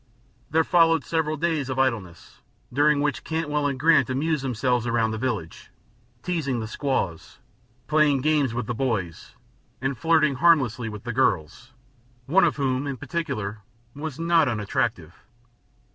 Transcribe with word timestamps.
There 0.49 0.63
followed 0.63 1.03
several 1.05 1.37
days 1.37 1.69
of 1.69 1.77
idleness, 1.77 2.41
during 2.73 3.01
which 3.01 3.23
Cantwell 3.23 3.67
and 3.67 3.79
Grant 3.79 4.09
amused 4.09 4.43
themselves 4.43 4.87
around 4.87 5.11
the 5.11 5.19
village, 5.19 5.69
teasing 6.23 6.59
the 6.59 6.67
squaws, 6.67 7.37
playing 7.85 8.21
games 8.21 8.51
with 8.51 8.65
the 8.65 8.73
boys, 8.73 9.35
and 9.79 9.95
flirting 9.95 10.33
harmlessly 10.37 10.89
with 10.89 11.03
the 11.03 11.13
girls, 11.13 11.73
one 12.25 12.43
of 12.45 12.55
whom, 12.55 12.87
in 12.87 12.97
particular, 12.97 13.59
was 13.93 14.19
not 14.19 14.47
unattractive. 14.47 15.13